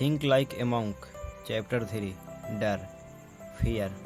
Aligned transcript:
Think 0.00 0.22
like 0.24 0.52
a 0.54 0.64
monk 0.64 1.06
chapter 1.46 1.84
three 1.84 2.14
डर 2.50 2.86
fear 3.58 3.96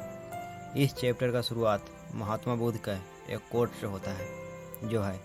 इस 0.77 0.93
chapter 0.93 1.31
का 1.31 1.41
शुरुआत 1.41 1.85
महात्मा 2.13 2.55
बुद्ध 2.55 2.77
का 2.79 2.93
एक 3.29 3.47
कोट 3.51 3.69
से 3.71 3.87
होता 3.87 4.11
है, 4.11 4.27
जो 4.83 5.01
है, 5.01 5.19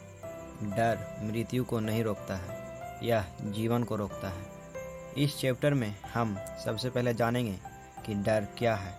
डर 0.63 0.99
मृत्यु 1.23 1.65
को 1.65 1.81
नहीं 1.81 2.05
रोकता 2.05 2.37
है 2.37 2.59
यह 3.03 3.25
जीवन 3.43 3.85
को 3.85 3.97
रोकता 3.97 4.29
है। 4.29 5.25
इस 5.25 5.37
चैप्टर 5.39 5.75
में 5.75 5.95
हम 6.15 6.37
सबसे 6.65 6.91
पहले 6.91 7.15
जानेंगे 7.15 7.59
कि 8.07 8.15
डर 8.15 8.47
क्या 8.59 8.75
है। 8.75 8.95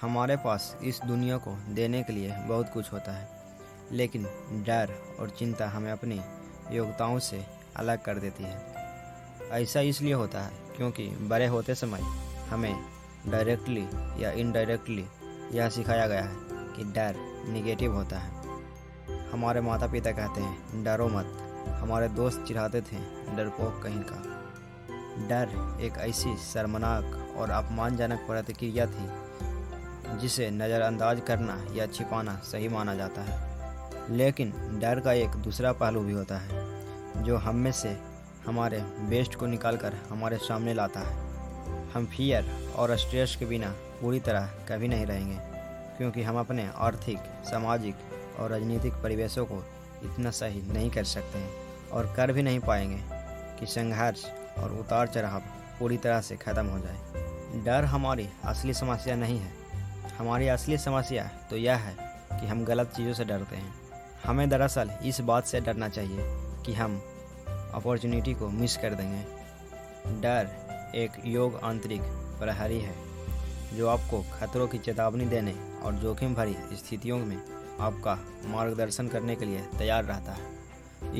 हमारे 0.00 0.36
पास 0.36 0.76
इस 0.84 1.00
दुनिया 1.06 1.38
को 1.38 1.56
देने 1.70 2.02
के 2.02 2.12
लिए 2.12 2.34
बहुत 2.38 2.72
कुछ 2.72 2.92
होता 2.92 3.12
है, 3.12 3.28
लेकिन 3.92 4.26
डर 4.66 4.94
और 5.20 5.30
चिंता 5.30 5.68
हमें 5.68 5.90
अपनी 5.92 6.20
योग्यताओं 6.72 7.18
से 7.18 7.44
अलग 7.76 8.02
कर 8.02 8.18
देती 8.18 8.44
है। 8.44 8.74
ऐसा 9.52 9.80
इसलिए 9.80 10.12
होता 10.12 10.42
है 10.42 10.65
क्योंकि 10.76 11.08
बड़े 11.08 11.46
होते 11.46 11.74
समय 11.74 12.00
हमें 12.50 12.84
डायरेक्टली 13.28 13.86
या 14.24 14.30
इनडायरेक्टली 14.30 15.06
यह 15.52 15.68
सिखाया 15.68 16.06
गया 16.06 16.22
है 16.22 16.36
कि 16.76 16.84
डर 16.84 17.14
निगेटिव 17.48 17.94
होता 17.94 18.18
है। 18.18 18.30
हमारे 19.30 19.60
माता 19.60 19.86
पिता 19.86 20.10
कहते 20.10 20.40
हैं, 20.40 20.84
डरो 20.84 21.08
मत। 21.08 21.26
हमारे 21.68 22.08
दोस्त 22.08 22.44
चिढ़ाते 22.48 22.80
थे, 22.80 22.96
डरपोक 23.36 23.82
कहीं 23.82 24.00
का। 24.00 24.16
डर 25.28 25.78
एक 25.80 25.92
ऐसी 25.96 26.36
शर्मनाक 26.36 27.34
और 27.36 27.50
अपमानजनक 27.50 28.18
प्रतिक्रिया 28.18 28.86
थी, 28.86 29.08
जिसे 30.18 30.50
नज़रअंदाज 30.50 31.20
करना 31.20 31.66
या 31.72 31.86
छिपाना 31.86 32.36
सही 32.36 32.68
माना 32.68 32.94
जाता 32.94 33.22
है। 33.22 33.56
लेकिन 34.10 34.50
डर 34.82 35.00
का 35.00 35.12
एक 35.12 35.30
दूसरा 35.30 35.72
पहलू 35.72 36.00
भी 36.00 36.12
होता 36.12 36.38
है, 36.38 36.48
जो 37.24 37.36
हम 37.36 37.56
में 37.56 37.72
से 37.72 38.15
हमारे 38.46 38.78
बेस्ट 39.08 39.34
को 39.34 39.46
निकालकर 39.46 39.94
हमारे 40.10 40.36
सामने 40.38 40.74
लाता 40.74 41.00
है। 41.00 41.14
हम 41.94 42.06
फियर 42.06 42.50
और 42.76 42.96
स्ट्रेस 42.96 43.36
के 43.36 43.46
बिना 43.46 43.74
पूरी 44.00 44.20
तरह 44.20 44.46
कभी 44.68 44.88
नहीं 44.88 45.06
रहेंगे, 45.06 45.36
क्योंकि 45.98 46.22
हम 46.22 46.38
अपने 46.38 46.68
आर्थिक, 46.76 47.18
सामाजिक 47.44 47.94
और 48.38 48.50
राजनीतिक 48.50 48.94
परिवेशों 48.94 49.44
को 49.44 49.62
इतना 50.04 50.30
सही 50.30 50.62
नहीं 50.72 50.90
कर 50.90 51.04
सकते 51.04 51.38
हैं 51.38 51.50
और 51.92 52.12
कर 52.16 52.32
भी 52.32 52.42
नहीं 52.42 52.60
पाएँगे 52.60 53.00
कि 53.60 53.66
संघर्ष 53.66 54.24
और 54.58 54.72
उतार 54.72 55.06
चढ़ाव 55.06 55.42
पूरी 55.78 55.96
तरह 55.96 56.20
से 56.20 56.36
ख़त्म 56.36 56.66
हो 56.66 56.78
जाए। 56.78 57.62
डर 57.64 57.84
हमारी 57.84 58.28
असली 58.44 58.74
समस्या 58.74 59.16
नहीं 59.16 59.38
है। 59.38 59.52
हमारी 60.18 60.48
असली 60.48 60.78
समस्या 60.78 61.24
तो 61.50 61.56
यह 61.56 61.76
है 61.76 61.96
कि 62.32 62.46
हम 62.46 62.64
गलत 62.64 62.92
चीज़ों 62.96 63.12
से 63.14 63.24
डरते 63.24 63.56
हैं। 63.56 63.74
हमें 64.24 64.48
दरअसल 64.48 64.90
इस 65.04 65.20
बात 65.22 65.46
से 65.46 65.60
डरना 65.60 65.88
चाहिए 65.88 66.24
कि 66.66 66.74
हम 66.74 67.00
अपॉर्चुनिटी 67.76 68.34
को 68.34 68.48
मिस 68.48 68.76
कर 68.76 68.94
देंगे। 68.94 69.22
डर 70.20 70.48
एक 70.94 71.10
योग 71.24 71.60
आंतरिक 71.62 72.02
प्रहरी 72.40 72.80
है, 72.80 72.94
जो 73.74 73.88
आपको 73.88 74.24
खतरों 74.32 74.68
की 74.68 74.78
चेतावनी 74.78 75.24
देने 75.24 75.54
और 75.82 75.94
जोखिम 75.94 76.34
भरी 76.34 76.56
स्थितियों 76.72 77.18
में 77.18 77.42
आपका 77.80 78.18
मार्गदर्शन 78.44 79.08
करने 79.08 79.36
के 79.36 79.44
लिए 79.44 79.58
तैयार 79.78 80.04
रहता 80.04 80.32
है। 80.32 80.56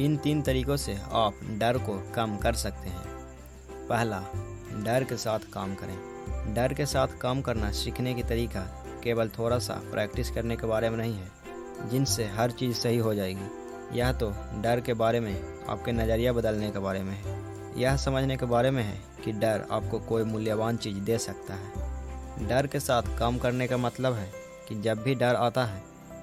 इन 0.05 0.17
तीन 0.17 0.43
तरीकों 0.43 0.77
से 0.77 0.97
आप 1.13 1.35
डर 1.59 1.79
को 1.79 2.13
कम 2.15 2.37
कर 2.37 2.53
सकते 2.55 2.89
हैं। 2.89 3.07
पहला, 3.89 4.21
डर 4.85 5.05
के 5.05 5.17
साथ 5.17 5.39
काम 5.53 5.75
करें। 5.75 6.55
डर 6.55 6.75
के 6.75 6.87
साथ 6.87 7.09
काम 7.21 7.43
करना 7.43 7.71
सीखने 7.73 8.15
की 8.15 8.23
तरीका 8.23 8.61
केवल 9.05 9.29
थोड़ा 9.29 9.59
सा 9.59 9.75
प्रैक्टिस 9.75 10.31
करने 10.31 10.57
के 10.57 10.67
बारे 10.67 10.91
में 10.91 10.99
नहीं 10.99 11.15
है, 11.15 11.29
जिनसे 11.91 12.25
हर 12.25 12.51
चीज़ 12.51 12.77
सही 12.77 12.97
हो 12.97 13.15
जाएगी। 13.15 13.66
यह 13.93 14.13
तो 14.13 14.31
डर 14.63 14.81
के 14.81 14.95
बारे 14.95 15.21
में, 15.21 15.65
आपके 15.69 15.93
नज़रिया 15.93 16.33
बदलने 16.33 16.71
के 16.71 16.79
बारे 16.79 17.03
में। 17.03 17.13
है 17.15 17.35
यह 17.77 17.97
समझने 17.97 18.37
के 18.37 18.47
बारे 18.47 18.71
में 18.71 18.83
है 18.83 18.97
कि 19.25 19.33
डर 19.33 19.65
आपको 19.73 19.99
कोई 19.99 20.25
मूल्यवान 20.25 20.77
चीज़ 20.77 20.99
दे 21.01 21.19
सकता 21.19 21.55
है। 21.55 22.49
डर 22.49 22.67
के 22.67 22.81
साथ 22.81 23.19
काम 23.19 23.39
करने 23.39 23.67
का 23.69 23.77
मतलब 23.77 24.15
है 24.15 24.31
कि 24.69 24.81
जब 24.83 25.03
भी 25.03 25.15
डर 25.15 25.35
आता 25.35 25.65
है 25.65 25.83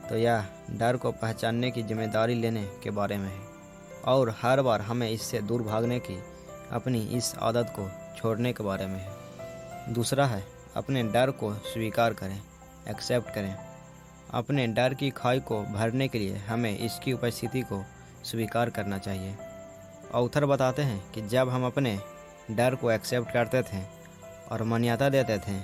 तो 0.09 0.17
यह 0.17 0.45
डर 0.71 0.97
को 0.97 1.11
पहचानने 1.11 1.71
की 1.71 1.83
ज़िम्मेदारी 1.83 2.35
लेने 2.35 2.63
के 2.83 2.89
बारे 2.89 3.17
में 3.17 3.29
है। 3.29 3.41
और 4.05 4.33
हर 4.41 4.61
बार 4.61 4.81
हमें 4.81 5.09
इससे 5.09 5.41
दूर 5.41 5.61
भागने 5.61 5.99
की 5.99 6.17
अपनी 6.71 7.01
इस 7.07 7.33
आदत 7.41 7.73
को 7.79 7.89
छोड़ने 8.17 8.53
के 8.53 8.63
बारे 8.63 8.87
में 8.87 8.99
है। 8.99 9.93
दूसरा 9.93 10.25
है, 10.25 10.43
अपने 10.75 11.03
डर 11.03 11.31
को 11.31 11.53
स्वीकार 11.65 12.13
करें, 12.13 12.39
एक्सेप्ट 12.89 13.33
करें। 13.35 13.55
अपने 14.33 14.65
डर 14.67 14.93
की 14.93 15.09
खाई 15.09 15.39
को 15.41 15.61
भरने 15.63 16.07
के 16.07 16.19
लिए 16.19 16.37
हमें 16.47 16.77
इसकी 16.77 17.13
उपस्थिति 17.13 17.61
को 17.63 17.83
स्वीकार 18.25 18.69
करना 18.69 18.97
चाहिए। 18.97 19.35
ऑथर 20.13 20.45
बताते 20.45 20.81
हैं 20.81 21.03
कि 21.11 21.21
जब 21.27 21.49
हम 21.49 21.65
अपने 21.65 21.97
डर 22.51 22.75
को 22.75 22.91
एक्सेप्ट 22.91 23.31
करते 23.31 23.61
थे 23.63 23.81
और 24.51 24.63
मान्यता 24.63 25.09
देते 25.09 25.37
थे 25.39 25.59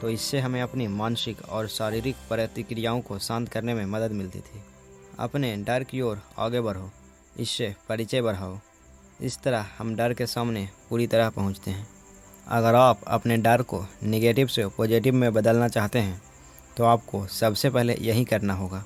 तो 0.00 0.10
इससे 0.10 0.40
हमें 0.40 0.60
अपनी 0.62 0.86
मानसिक 0.90 1.42
और 1.48 1.66
शारीरिक 1.68 2.16
प्रतिक्रियाओं 2.28 3.00
को 3.00 3.18
शांत 3.20 3.48
करने 3.48 3.74
में 3.74 3.84
मदद 3.86 4.12
मिलती 4.12 4.38
थी। 4.40 4.62
अपने 5.18 5.54
डर 5.58 5.84
की 5.84 6.00
ओर 6.00 6.22
आगे 6.38 6.60
बढ़ो, 6.60 6.90
इससे 7.36 7.74
परिचय 7.88 8.22
बढ़ाओ। 8.22 8.58
इस 9.20 9.38
तरह 9.42 9.66
हम 9.78 9.94
डर 9.96 10.14
के 10.14 10.26
सामने 10.26 10.68
पूरी 10.90 11.06
तरह 11.06 11.30
पहुँचते 11.30 11.70
हैं। 11.70 11.86
अगर 12.48 12.74
आप 12.74 13.00
अपने 13.06 13.36
डर 13.38 13.62
को 13.62 13.84
निगेटिव 14.04 14.46
से 14.46 14.66
पॉजिटिव 14.68 15.14
में 15.14 15.32
बदलना 15.32 15.68
चाहते 15.68 15.98
हैं 15.98 16.20
तो 16.76 16.84
आपको 16.84 17.26
सबसे 17.26 17.70
पहले 17.70 17.96
यही 18.00 18.24
करना 18.24 18.54
होगा। 18.54 18.84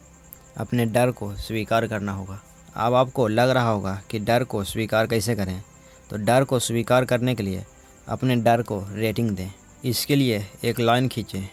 अपने 0.57 0.87
डर 0.87 1.11
को 1.11 1.37
स्वीकार 1.37 1.87
करना 1.87 2.13
होगा। 2.13 2.43
अब 2.77 2.95
आपको 2.95 3.29
लग 3.29 3.51
रहा 3.51 3.71
होगा 3.71 4.03
कि 4.11 4.19
डर 4.19 4.45
को 4.45 4.65
स्वीकार 4.65 5.07
कैसे 5.07 5.35
करें? 5.35 5.63
तो 6.11 6.17
डर 6.17 6.45
को 6.45 6.59
स्वीकार 6.59 7.05
करने 7.05 7.35
के 7.35 7.43
लिए 7.43 7.65
अपने 8.09 8.37
डर 8.37 8.63
को 8.63 8.87
रेटिंग 8.91 9.31
दें। 9.31 9.51
इसके 9.85 10.17
लिए 10.17 10.47
एक 10.65 10.81
लाइन 10.81 11.09
खींचें, 11.09 11.49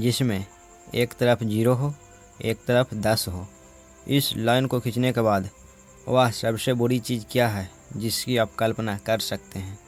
जिसमें 0.00 0.46
एक 0.94 1.12
तरफ़ 1.12 1.44
ज़ीरो 1.44 1.74
हो, 1.74 1.94
एक 2.44 2.56
तरफ़ 2.56 2.94
दस 2.94 3.28
हो। 3.28 3.48
इस 4.08 4.36
लाइन 4.36 4.66
को 4.66 4.80
खींचने 4.80 5.12
के 5.12 5.20
बाद 5.20 5.50
वह 6.08 6.30
सबसे 6.30 6.74
बुरी 6.74 6.98
चीज़ 6.98 7.24
क्या 7.30 7.48
है, 7.48 7.70
जिसकी 7.96 8.36
आप 8.36 8.54
कल्पना 8.54 8.98
कर 8.98 9.18
सकते 9.18 9.58
हैं? 9.58 9.78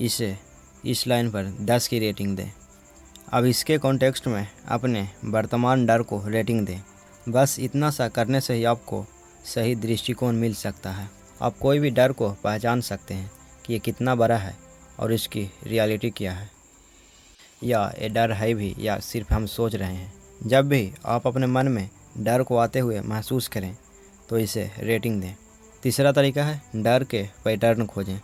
इसे 0.00 0.38
इस 0.86 1.06
लाइन 1.06 1.30
पर 1.30 1.44
दस 1.60 1.88
की 1.88 1.98
रेटिंग 1.98 2.36
दें। 2.36 2.52
अब 3.32 3.44
इसके 3.44 3.78
कॉन्टेक्स्ट 3.78 4.26
में 4.26 4.48
अपने 4.68 5.08
वर्तमान 5.24 5.86
डर 5.86 6.02
को 6.02 6.22
रेटिंग 6.26 6.66
दें। 6.66 6.80
बस 7.28 7.56
इतना 7.60 7.90
सा 7.90 8.08
करने 8.08 8.40
से 8.40 8.54
ही 8.54 8.64
आपको 8.64 9.04
सही 9.44 9.74
दृष्टिकोण 9.74 10.34
मिल 10.34 10.54
सकता 10.54 10.90
है। 10.90 11.10
आप 11.42 11.58
कोई 11.58 11.78
भी 11.78 11.90
डर 11.90 12.12
को 12.12 12.30
पहचान 12.30 12.80
सकते 12.80 13.14
हैं 13.14 13.30
कि 13.66 13.72
ये 13.72 13.78
कितना 13.78 14.14
बड़ा 14.14 14.36
है 14.36 14.56
और 14.98 15.12
इसकी 15.12 15.50
रियलिटी 15.66 16.10
क्या 16.10 16.32
है। 16.32 16.50
या 17.64 17.94
ये 17.98 18.08
डर 18.08 18.32
है 18.32 18.54
भी 18.54 18.74
या 18.78 18.98
सिर्फ़ 18.98 19.34
हम 19.34 19.46
सोच 19.46 19.74
रहे 19.74 19.94
हैं। 19.94 20.14
जब 20.46 20.68
भी 20.68 20.92
आप 21.06 21.26
अपने 21.26 21.46
मन 21.46 21.68
में 21.68 21.88
डर 22.18 22.42
को 22.42 22.56
आते 22.56 22.78
हुए 22.78 23.00
महसूस 23.00 23.48
करें 23.48 23.76
तो 24.28 24.38
इसे 24.38 24.70
रेटिंग 24.78 25.20
दें। 25.20 25.34
तीसरा 25.82 26.12
तरीका 26.12 26.44
है, 26.44 26.62
डर 26.76 27.04
के 27.04 27.28
पैटर्न 27.44 27.86
खोजें। 27.86 28.18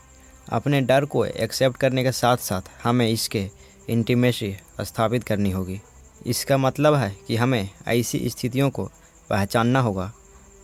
अपने 0.49 0.81
डर 0.81 1.05
को 1.05 1.25
एक्सेप्ट 1.25 1.77
करने 1.77 2.03
के 2.03 2.13
साथ 2.13 2.37
साथ 2.37 2.63
हमें 2.83 3.09
इसके 3.09 3.51
इंटीमेसी 3.91 4.55
स्थापित 4.81 5.25
करनी 5.25 5.51
होगी। 5.51 5.81
इसका 6.27 6.57
मतलब 6.59 6.95
है 6.95 7.15
कि 7.29 7.37
हमें 7.37 7.69
ऐसी 7.89 8.29
स्थितियों 8.29 8.71
को 8.71 8.85
पहचानना 9.31 9.81
होगा, 9.81 10.13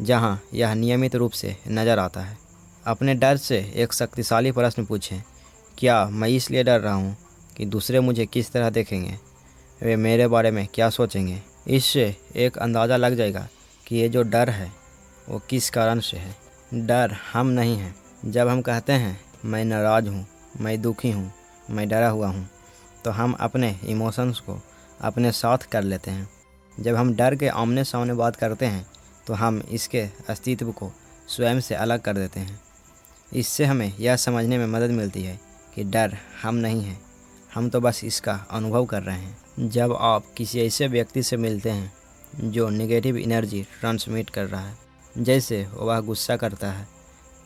जहाँ 0.00 0.41
यह 0.54 0.75
नियमित 0.75 1.14
रूप 1.14 1.32
से 1.32 1.56
नज़र 1.69 1.98
आता 1.98 2.20
है। 2.20 2.37
अपने 2.84 3.14
डर 3.14 3.37
से 3.37 3.59
एक 3.75 3.92
शक्तिशाली 3.92 4.53
प्रश्न 4.53 4.84
पूछें, 4.84 5.22
क्या 5.78 6.04
मैं 6.04 6.28
इसलिए 6.28 6.64
डर 6.64 6.81
रहा 6.81 6.94
हूँ 6.94 7.16
कि 7.56 7.64
दूसरे 7.66 8.00
मुझे 8.00 8.26
किस 8.26 8.53
तरह 8.53 8.70
देखेंगे? 8.70 9.19
वे 9.81 9.97
मेरे 9.97 10.26
बारे 10.28 10.50
में 10.50 10.66
क्या 10.75 10.91
सोचेंगे? 10.91 11.41
इससे 11.69 12.14
एक 12.37 12.58
अंदाज़ा 12.58 12.97
लग 12.97 13.14
जाएगा 13.14 13.47
कि 13.87 13.97
ये 13.97 14.08
जो 14.08 14.22
डर 14.22 14.50
है, 14.50 14.72
वो 15.28 15.41
किस 15.50 15.70
कारण 15.70 16.00
से 16.00 16.16
है। 16.16 16.34
डर 16.76 17.16
हम 17.32 17.47
नहीं 17.47 17.76
हैं। 17.76 17.94
जब 18.25 18.48
हम 18.48 18.60
कहते 18.62 18.93
हैं, 18.93 19.19
मैं 19.44 19.64
नाराज़ 19.64 20.08
हूँ, 20.08 20.26
मैं 20.60 20.81
दुखी 20.82 21.10
हूँ, 21.10 21.31
मैं 21.70 21.88
डरा 21.88 22.08
हुआ 22.08 22.29
हूँ 22.29 22.49
तो 23.06 23.11
हम 23.11 23.32
अपने 23.41 23.69
इमोशंस 23.85 24.38
को 24.41 24.58
अपने 25.00 25.31
साथ 25.32 25.58
कर 25.73 25.82
लेते 25.82 26.11
हैं। 26.11 26.29
जब 26.79 26.94
हम 26.94 27.14
डर 27.14 27.35
के 27.37 27.49
आमने 27.49 27.82
सामने 27.85 28.14
बात 28.14 28.37
करते 28.37 28.67
हैं 28.67 28.87
तो 29.26 29.35
हम 29.35 29.62
इसके 29.70 30.00
अस्तित्व 30.29 30.70
को 30.73 30.91
स्वयं 31.29 31.61
से 31.61 31.75
अलग 31.75 32.00
कर 32.00 32.14
देते 32.14 32.41
हैं। 32.41 32.58
इससे 33.32 33.64
हमें 33.64 33.93
यह 33.99 34.17
समझने 34.17 34.58
में 34.58 34.67
मदद 34.67 34.91
मिलती 34.91 35.23
है 35.23 35.38
कि 35.75 35.85
डर 35.85 36.17
हम 36.43 36.55
नहीं 36.55 36.82
हैं, 36.82 37.00
हम 37.55 37.69
तो 37.69 37.81
बस 37.81 38.03
इसका 38.05 38.35
अनुभव 38.50 38.85
कर 38.85 39.03
रहे 39.03 39.19
हैं। 39.19 39.69
जब 39.69 39.93
आप 39.93 40.25
किसी 40.37 40.61
ऐसे 40.61 40.88
व्यक्ति 40.88 41.23
से 41.23 41.37
मिलते 41.37 41.70
हैं, 41.70 41.93
जो 42.43 42.69
नेगेटिव 42.70 43.17
एनर्जी 43.17 43.62
ट्रांसमिट 43.81 44.31
कर 44.31 44.47
रहा 44.47 44.61
है, 44.61 44.76
जैसे 45.19 45.67
वह 45.73 46.00
गुस्सा 46.00 46.37
करता 46.37 46.73
है 46.73 46.88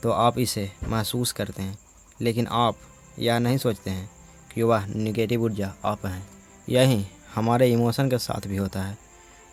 तो 0.02 0.10
आप 0.10 0.38
इसे 0.38 0.70
महसूस 0.88 1.32
करते 1.32 1.62
हैं, 1.62 1.78
लेकिन 2.20 2.46
आप 2.46 2.76
यह 3.18 3.38
नहीं 3.38 3.58
सोचते 3.58 3.90
हैं 3.90 4.08
कि 4.54 4.62
वह 4.62 4.86
निगेटिव 4.86 5.42
ऊर्जा 5.42 5.72
आप 5.84 6.06
हैं। 6.06 6.26
यही 6.68 7.04
हमारे 7.34 7.70
इमोशन 7.72 8.10
के 8.10 8.18
साथ 8.18 8.46
भी 8.48 8.56
होता 8.56 8.82
है। 8.82 8.96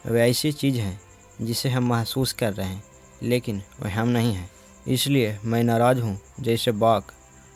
वह 0.06 0.20
ऐसी 0.20 0.52
चीज़ 0.52 0.78
है 0.78 1.00
जिसे 1.42 1.70
हम 1.70 1.88
महसूस 1.90 2.34
कर 2.34 2.54
रहे 2.54 2.68
हैं, 2.68 2.84
लेकिन 3.24 3.62
वह 3.82 4.00
हम 4.00 4.08
नहीं 4.08 4.34
हैं। 4.34 4.50
इसलिए 4.88 5.38
मैं 5.46 5.64
नाराज़ 5.64 6.00
हूँ, 6.00 6.20
जैसे 6.40 6.72
बाक 6.72 7.12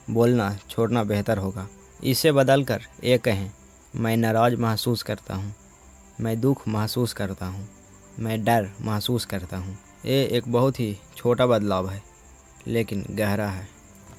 बोलना 0.09 0.55
छोड़ना 0.69 1.03
बेहतर 1.03 1.37
होगा। 1.37 1.67
इसे 2.03 2.31
बदल 2.31 2.63
कर 2.63 2.81
ये 3.03 3.17
कहें, 3.17 3.51
मैं 3.95 4.15
नाराज़ 4.17 4.55
महसूस 4.55 5.03
करता 5.03 5.35
हूँ। 5.35 5.53
मैं 6.21 6.39
दुख 6.41 6.67
महसूस 6.67 7.13
करता 7.13 7.45
हूँ। 7.45 7.67
मैं 8.19 8.43
डर 8.43 8.69
महसूस 8.81 9.25
करता 9.25 9.57
हूँ। 9.57 9.77
ये 10.05 10.23
एक 10.27 10.47
बहुत 10.47 10.79
ही 10.79 10.97
छोटा 11.17 11.45
बदलाव 11.45 11.89
है, 11.89 12.01
लेकिन 12.67 13.05
गहरा 13.11 13.47
है। 13.47 13.67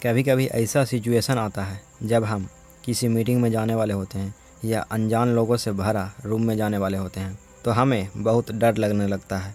कभी 0.02 0.22
कभी 0.22 0.46
ऐसा 0.46 0.84
सिचुएशन 0.84 1.38
आता 1.38 1.64
है 1.64 1.80
जब 2.02 2.24
हम 2.24 2.48
किसी 2.84 3.08
मीटिंग 3.08 3.40
में 3.43 3.50
जाने 3.52 3.75
वाले 3.75 3.94
होते 3.94 4.19
हैं 4.19 4.34
या 4.64 4.81
अनजान 4.82 5.34
लोगों 5.34 5.56
से 5.56 5.73
भरा 5.73 6.11
रूम 6.25 6.43
में 6.43 6.56
जाने 6.56 6.79
वाले 6.79 6.99
होते 6.99 7.20
हैं 7.20 7.38
तो 7.64 7.70
हमें 7.70 8.08
बहुत 8.17 8.50
डर 8.52 8.76
लगने 8.76 9.06
लगता 9.06 9.37
है। 9.38 9.55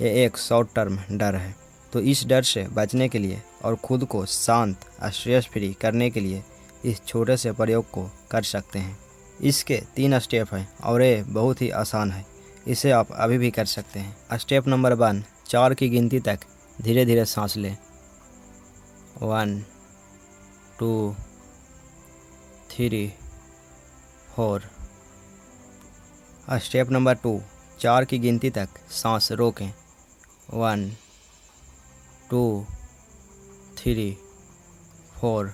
ये 0.00 0.24
एक 0.24 0.36
शॉर्ट 0.38 0.68
टर्म 0.74 0.98
डर 1.12 1.34
है। 1.34 1.54
तो 1.92 2.00
इस 2.00 2.24
डर 2.26 2.42
से 2.42 2.66
बचने 2.68 3.08
के 3.08 3.18
लिए 3.18 3.42
और 3.64 3.76
खुद 3.76 4.04
को 4.04 4.24
शांत 4.26 4.80
स्ट्रेस 5.04 5.46
फ्री 5.46 5.72
करने 5.72 6.10
के 6.10 6.20
लिए 6.20 6.42
इस 6.84 7.04
छोटे 7.06 7.36
से 7.36 7.52
प्रयोग 7.52 7.90
को 7.90 8.10
कर 8.30 8.42
सकते 8.42 8.78
हैं। 8.78 8.98
इसके 9.40 9.80
तीन 9.96 10.18
स्टेप 10.18 10.54
हैं 10.54 10.68
और 10.84 11.02
ये 11.02 11.22
बहुत 11.28 11.62
ही 11.62 11.70
आसान 11.70 12.12
है। 12.12 12.24
इसे 12.66 12.90
आप 12.90 13.12
अभी 13.12 13.38
भी 13.38 13.50
कर 13.50 13.64
सकते 13.64 13.98
हैं। 13.98 14.38
स्टेप 14.38 14.68
नंबर 14.68 14.92
वन, 14.92 15.24
चार 15.46 15.74
की 15.74 15.88
गिनती 15.88 16.20
तक 16.20 16.38
धीरे 16.82 17.04
धीरे 17.04 17.24
सांस 17.24 17.56
लें। 17.56 17.76
One, 19.22 19.58
two 20.78 21.14
three 22.78 23.06
four 24.34 24.62
step 26.62 26.90
number 26.90 27.14
two 27.14 27.32
चार 27.80 28.04
की 28.04 28.18
गिनती 28.18 28.50
तक 28.50 28.68
सांस 28.92 29.30
रोकें। 29.32 29.72
One 30.54 30.88
two 32.30 32.42
three 33.78 34.10
four 35.16 35.52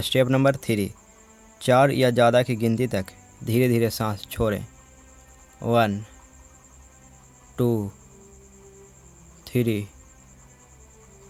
step 0.00 0.28
number 0.28 0.56
three 0.56 0.90
चार 1.60 1.90
या 1.90 2.10
ज़्यादा 2.10 2.42
की 2.42 2.56
गिनती 2.56 2.86
तक 2.86 3.12
धीरे 3.44 3.68
धीरे 3.68 3.90
सांस 3.90 4.26
छोड़ें। 4.30 4.64
वन 5.64 6.00
टू 7.58 7.70
थ्री 9.46 9.80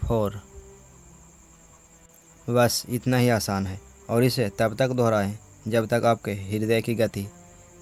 फोर 0.06 0.40
बस 2.48 2.82
इतना 2.88 3.16
ही 3.16 3.28
आसान 3.30 3.66
है। 3.66 3.87
और 4.10 4.24
इसे 4.24 4.48
तब 4.58 4.76
तक 4.76 4.88
दोहराएँ 4.88 5.38
जब 5.68 5.86
तक 5.86 6.04
आपके 6.04 6.32
हृदय 6.32 6.80
की 6.82 6.94
गति 6.94 7.26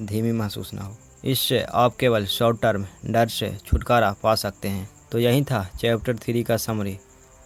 धीमी 0.02 0.32
महसूस 0.32 0.72
ना 0.74 0.82
हो। 0.82 0.96
इससे 1.24 1.60
आप 1.60 1.96
केवल 1.96 2.26
शॉर्ट 2.26 2.60
टर्म 2.62 2.86
डर 3.06 3.28
से 3.28 3.56
छुटकारा 3.66 4.14
पा 4.22 4.34
सकते 4.34 4.68
हैं। 4.68 4.88
तो 5.12 5.18
यही 5.18 5.42
था 5.44 5.62
चैप्टर 5.80 6.16
थ्री 6.16 6.42
का 6.42 6.56
समरी, 6.56 6.98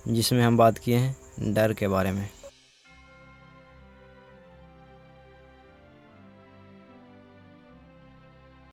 जिसमें 0.08 0.42
हम 0.42 0.56
बात 0.56 0.78
किए 0.78 0.96
हैं 0.96 1.54
डर 1.54 1.72
के 1.72 1.88
बारे 1.88 2.12
में। 2.12 2.28